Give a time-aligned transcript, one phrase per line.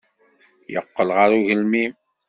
[0.73, 1.93] Yeqqel ɣer ugelmim.